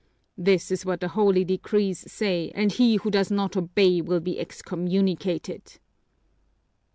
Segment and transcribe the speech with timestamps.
[0.39, 4.39] This is what the holy decrees say and he who does not obey will be
[4.39, 5.77] excommunicated."